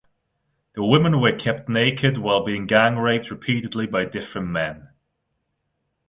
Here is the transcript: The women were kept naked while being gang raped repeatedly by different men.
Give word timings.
The 0.73 0.83
women 0.83 1.21
were 1.21 1.37
kept 1.37 1.69
naked 1.69 2.17
while 2.17 2.43
being 2.43 2.65
gang 2.65 2.97
raped 2.97 3.29
repeatedly 3.29 3.85
by 3.85 4.05
different 4.05 4.47
men. 4.49 4.89